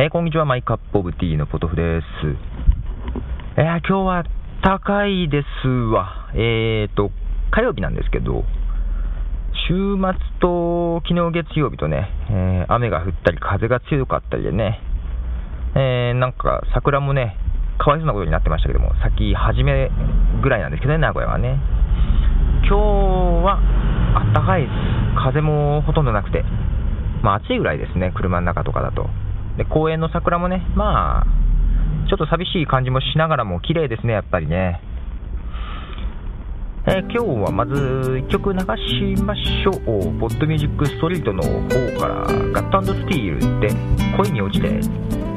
[0.00, 2.06] えー、こんにちは、マイカップオブティーのポトフです。
[3.56, 4.24] えー、今日は
[4.62, 6.30] 高いですわ。
[6.34, 7.10] えーと、
[7.50, 8.44] 火曜日なんですけど、
[9.66, 14.78] 週末と昨日月曜日とね、え、雨が降ったり風が強かったりでね、
[15.74, 17.36] え、なんか桜もね、
[17.78, 19.90] かわいそうなことになってましたけども、先初め
[20.40, 21.58] ぐらいなんですけどね、名古屋はね。
[22.62, 22.76] 今日
[23.42, 23.58] は
[24.14, 24.72] あったかいです。
[25.24, 26.44] 風もほとんどなくて、
[27.24, 29.10] まあ暑いぐらいですね、車の中とかだと。
[29.58, 31.26] で、公園の桜もね、まあ、
[32.08, 34.80] ちょっと寂しい感じもしながらも綺麗ですね、やっぱりね。
[36.86, 38.60] えー、今日はまず1曲流
[39.16, 40.18] しましょう。
[40.18, 42.14] ポッドミュージックストリートの方から、
[42.52, 43.68] ガットスティールで
[44.16, 45.27] 恋に落ちて。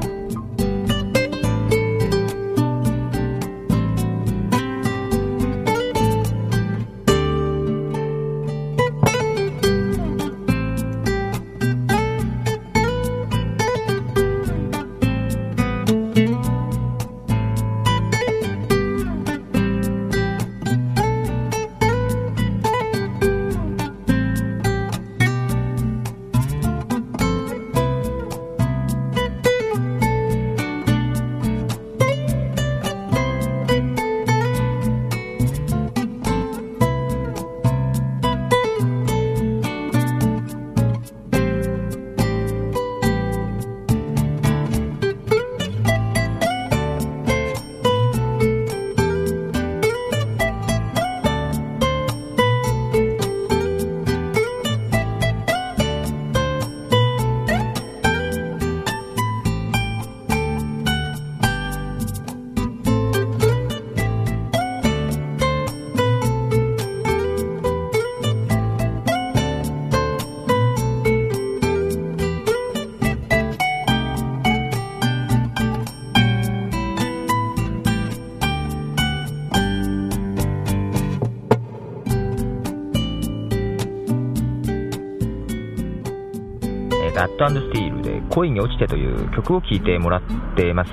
[87.13, 90.21] ガットスティールで恋に落ちてという曲を聴いてもらっ
[90.55, 90.91] てます。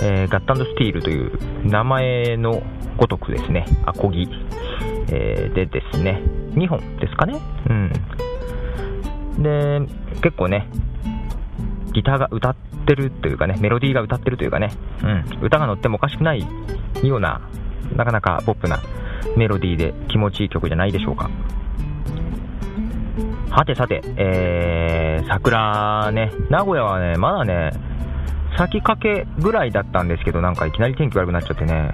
[0.00, 2.62] えー、ガットスティールという名前の
[2.96, 4.28] ごとくですね、アコギ、
[5.10, 6.22] えー、でですね、
[6.52, 7.38] 2本ですかね。
[7.68, 7.92] うん。
[9.42, 9.80] で、
[10.22, 10.68] 結構ね、
[11.92, 12.56] ギターが歌っ
[12.86, 14.72] てるというかね、メロディーが歌ってるというかね、
[15.02, 16.46] うん、歌が乗ってもおかしくない
[17.02, 17.40] ような、
[17.96, 18.80] なかなかポップな
[19.36, 21.30] メロディーで気持ちいい曲じゃないでしょうか。
[23.50, 27.70] はてさて、えー、桜ね、名古屋はね、まだね、
[28.56, 31.92] 先駆けぐらいだったんですけど、なんかいきなり天気悪くなっちゃってね、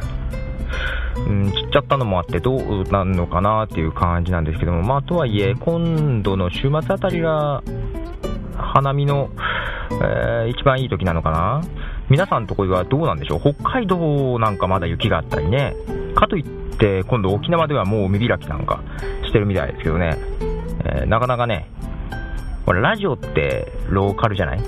[1.29, 7.63] うん、散っちゃったのもあってどうなのかなっていう感じなんですけども、まあ、とはいえ、今度の週末あたりが、
[8.57, 9.31] 花見の、
[10.03, 11.61] えー、一番いい時なのかな
[12.09, 13.41] 皆さんのところはどうなんでしょう？
[13.41, 15.75] 北海道なんかまだ雪があったりね。
[16.15, 18.83] かといって、今度沖縄ではもう海開きなんか
[19.25, 20.17] してるみたいですけどね。
[20.85, 21.69] えー、なかなかね、
[22.67, 24.61] これラジオってローカルじゃない？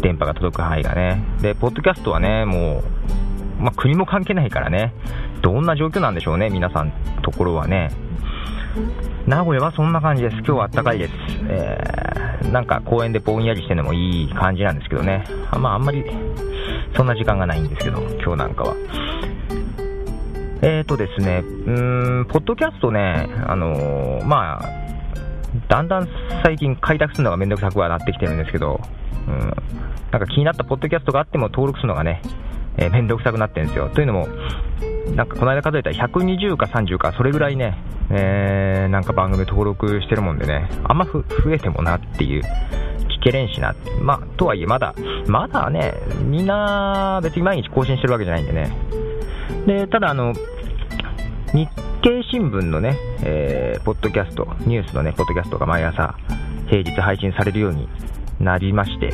[0.00, 1.22] 電波が届く範囲がね。
[1.40, 2.82] で、ポッドキャストはね、も
[3.58, 4.94] う、まあ、国も関係ないからね、
[5.42, 7.90] どんな状況なんでしょうね、皆さんところはね。
[9.26, 10.36] 名古屋はそんな感じです。
[10.36, 11.12] 今日は暖かいです。
[11.48, 15.24] えー、なんか公園でぼんやりしてるのもいい感じなんですけどね。
[15.50, 16.04] あまあ、あんまり、
[16.96, 18.74] そんな時間がないんですけど、今日なんかは。
[20.62, 24.79] えーとですね、うーん、ポッドキャストね、あのー、まあ、
[25.68, 26.08] だんだん
[26.42, 28.80] 最近開拓するのがめんどくさくはなってきてるんですけど、
[29.26, 29.38] うん、
[30.10, 32.22] なんか気になったポッドキャストがあっても登録するのがね、
[32.76, 33.90] えー、めんどくさくなってるんですよ。
[33.90, 34.28] というのも、
[35.14, 37.76] なんかこの間数えたら120か30か、それぐらいね、
[38.10, 42.42] えー、なんか番組登録してるもんでね、あんま増えてもなっていう、
[43.20, 43.74] 聞けれんしな。
[44.00, 44.94] まあ、とはいえまだ、
[45.26, 45.94] まだね、
[46.24, 48.72] みんな別に毎日更新してるわけじゃないんでね。
[49.66, 50.32] で、ただあの、
[51.52, 51.68] 日
[52.02, 56.14] 経新聞のね、えー、ポッドキャスト、ニュースのね、ポッドキャストが毎朝、
[56.66, 57.88] 平日配信されるように
[58.40, 59.12] なりまして、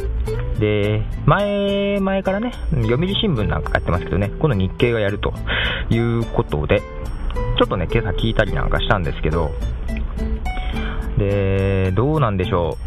[0.61, 5.35] で、前、前からね、読売新聞なんかやってますけどね、この日経がやると
[5.91, 6.81] いうことで、
[7.59, 9.51] ちょっとね、今朝聞いたりなんかしたんですけど、
[11.19, 12.79] で、どうなんでしょ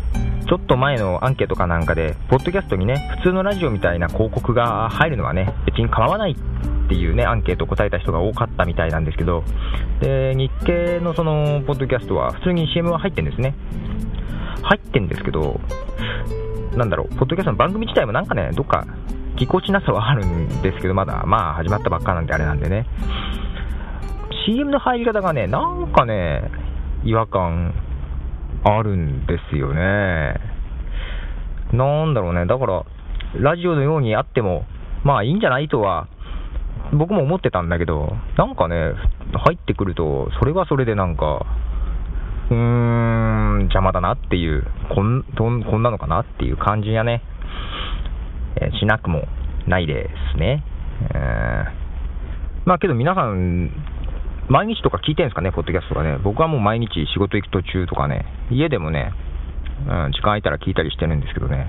[0.44, 0.46] う。
[0.48, 6.38] ちょっと前のアンケートかなんかで、ポッドキャストにね、普通のラジオみたいな広告が入るのはね、別に構わない
[6.90, 9.44] っていうね、アンケートを答えた人が多かったみたいなんですけど、
[10.02, 13.54] で、日経のその、ポッドキャストは普通に CM は入ってんですね。
[14.64, 15.60] 入ってんですけど、
[16.76, 18.88] なんだろう、ポッドキャストの番組自体もなんかね、どっか、
[19.36, 22.88] ぎこちなさはあるんですけど、まだ、まあ、始まったばっかなんであれなんでね。
[24.48, 26.50] CM の入り方がね、なんかね、
[27.04, 27.76] 違和感
[28.64, 30.40] あるんですよね。
[31.72, 32.84] なんだろうね、だから、
[33.36, 34.66] ラジオのようにあっても、
[35.04, 36.08] まあいいんじゃないとは、
[36.94, 38.94] 僕も思ってたんだけど、なんかね、
[39.34, 41.46] 入ってくると、それはそれでなんか、
[42.50, 44.64] うーん、邪魔だなっていう、
[44.96, 47.22] こんこんなのかなっていう感じやね、
[48.60, 49.28] えー、しなくも
[49.68, 50.64] ないですね。
[51.14, 51.66] えー、
[52.66, 53.70] まあけど皆さん、
[54.50, 56.18] 毎日とか聞いてるんですかね、ポッドキャストとかね。
[56.24, 59.14] 僕はもう毎日仕事行く途中とかね、家でもね、
[59.88, 61.68] うん、時間空いたら聞いたりしてるんですけどね。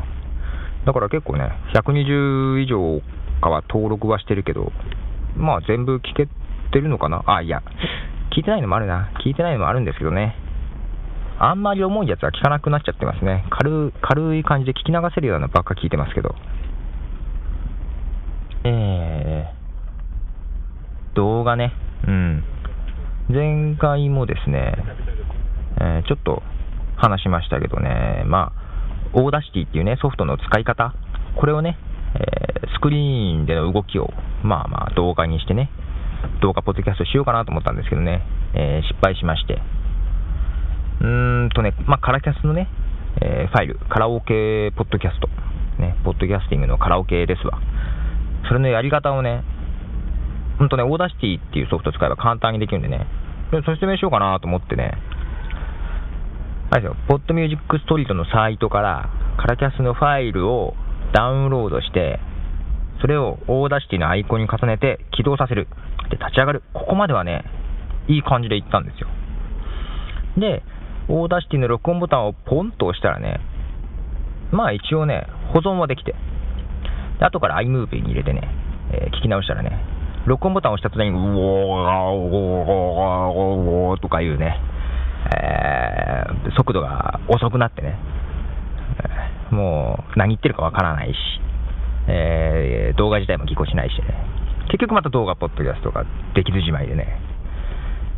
[0.86, 3.02] だから結構ね、120以上
[3.40, 4.72] かは登録はしてるけど、
[5.40, 6.28] まあ全部聞け
[6.72, 7.22] てるのかな？
[7.26, 7.62] あ、いや、
[8.36, 9.10] 聞いてないのもあるな。
[9.24, 10.36] 聞いてないのもあるんですけどね。
[11.38, 13.46] あんまり重いやつは聞かなくなっちゃってますね。
[13.50, 16.34] 軽軽い感じで聞き流せるようなばっか聞いてますけど。
[18.62, 21.72] えー、動画ね。
[22.06, 22.44] うん。
[23.30, 24.74] 前回もですね、
[25.80, 26.42] えー、ちょっと
[26.96, 28.52] 話しましたけどね、ま
[29.14, 30.92] あ、 Audacity っていうね、ソフトの使い方、
[31.36, 31.78] これをね、
[32.16, 35.70] えー、スクリーンでの動きを、まあまあ動画にしてね、
[36.42, 38.22] 動画ポッドキャストしようかなと思ったんですけどね、
[38.54, 39.60] えー、失敗しまして、
[41.00, 42.68] うーんとね、まあ、カラキャスのね、
[43.20, 45.28] えファイル、カラオケポッドキャスト、
[45.80, 47.58] ね、ポッドキャスティングのカラオケですわ。
[48.48, 49.42] それのやり方をね、
[50.58, 53.06] ほんとね、 Audacity っていうソフト使えば簡単にできるんでね、
[53.66, 54.92] 説明しようかなと思ってね、
[56.70, 60.74] あれですよ、ポッドミュージックストリートのサイトから、カラキャスのファイルを
[61.12, 62.20] ダウンロードして、
[63.00, 65.68] それを Audacity のアイコンに重ねて起動させる。
[66.10, 66.62] で、立ち上がる。
[66.74, 67.44] ここまではね、
[68.08, 69.08] いい感じでいったんですよ。
[70.36, 70.62] で、
[71.08, 73.40] Audacity の録音ボタンをポンと押したらね、
[74.52, 76.14] まあ一応ね、保存はできて、
[77.18, 78.42] で後から iMovie に入れてね、
[78.92, 79.70] えー、聞き直したらね、
[80.26, 84.60] 録音ボタンを押した途端に、うおー、おー、おー、おーとかいうね、
[85.34, 87.98] えー、速度が遅くなってね、
[89.50, 91.14] もう何言ってるかわからないし、
[92.10, 94.14] えー、動画自体もぎこちないしね、
[94.66, 96.04] 結局また動画、ポッドキャストが
[96.34, 97.06] できずじまいでね、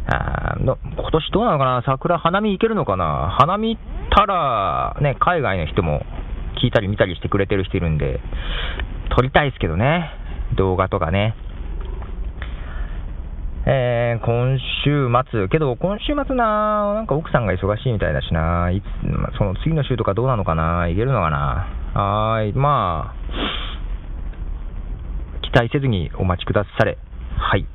[0.06, 3.76] あの今年どうなのかな、桜、花見行けるのかな、花見
[4.10, 6.02] たら、ね、海外の人も
[6.62, 8.20] 聞いたり見たりしてくれてる人いるんで、
[9.14, 10.10] 撮りたいですけどね、
[10.56, 11.34] 動画とかね。
[13.64, 18.84] えー、今週末、けど今週末な、なんか奥さんが忙しいみたいだしな、いつ
[19.38, 23.61] その次の週とかどうなのかな、いけるのかな、はい、まあ、
[25.52, 26.98] 期待せずにお待ちくだされ。
[27.36, 27.66] はい。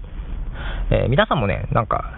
[0.91, 2.13] えー、皆さんもね、なんか、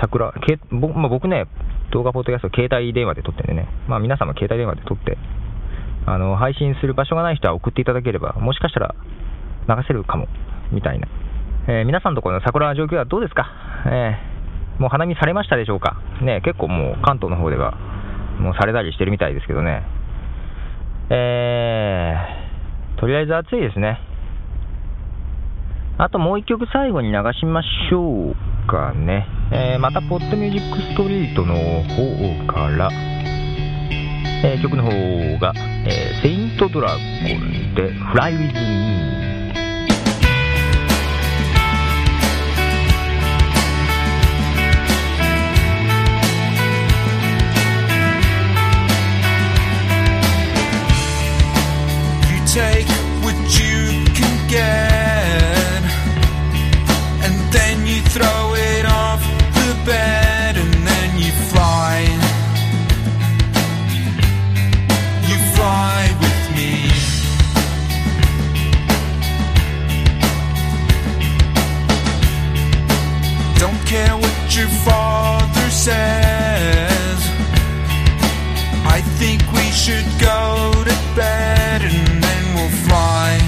[0.00, 1.46] 桜、け僕,、まあ、僕ね、
[1.90, 5.18] 動画ポッドキャスト携帯電話で撮ってんでね、まあ皆さんも携帯電話で撮って、
[6.06, 8.94] あの、配信する場所がない人は送っていただければ、もしかしたら
[9.68, 10.28] 流せるかも、
[10.72, 11.06] みたいな
[11.68, 13.46] えー、皆さんのところの桜の状況はどうですか、
[13.86, 17.78] えー、もう花見されましたでしょうか、ね、結構もう関東の方では
[18.40, 19.84] もうされたりしてるみたいですけどね、
[21.10, 24.00] えー、とりあえず暑いですね。
[26.02, 28.34] あともう一曲最後に流しましょう
[28.66, 29.24] かね。
[29.52, 32.90] えー、また、ポッドミュージックストリートの方から、
[34.42, 34.90] えー、曲の方
[35.38, 35.52] が、
[35.86, 38.92] えー、セイントドラゴンで Fly With Me
[52.52, 52.86] take
[53.24, 55.11] what you can get,
[58.12, 59.22] throw it off
[59.54, 61.96] the bed, and then you fly.
[65.28, 66.72] You fly with me.
[73.58, 77.20] Don't care what your father says.
[78.84, 83.38] I think we should go to bed and then we'll fly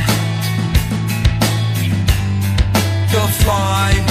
[3.88, 4.03] with me.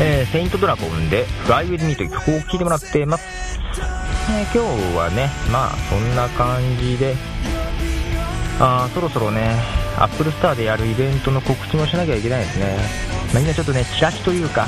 [0.00, 3.24] えー、セイントドラゴンで「Fly With Me」という曲を聴いてもらってます、
[4.32, 7.14] えー、今日はねまあそんな感じで
[8.58, 9.54] あそろそろね
[9.96, 12.76] アップルスターでやるイベントの告知もしなきゃいけないですね、
[13.32, 14.66] まあ、みんなちょっとねチラシというか、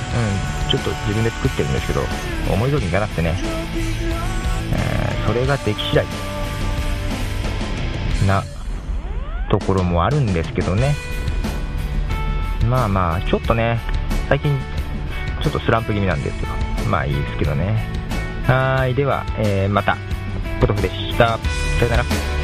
[0.65, 2.03] うん、ちょっと自分で作ってるんですけど
[2.53, 3.35] 思い通りにいかなくてね、
[4.73, 6.30] えー、それができ次第。
[8.27, 8.45] な
[9.51, 10.95] ところもあるんですけどね。
[12.69, 13.81] まあまあ、ちょっとね、
[14.29, 14.59] 最近、
[15.43, 16.49] ちょっとスランプ気味なんですよ。
[16.89, 17.87] まあいいですけどね。
[18.47, 19.97] はい、では、えー、また、
[20.61, 21.39] ポトフでした。
[21.79, 22.40] さよなら。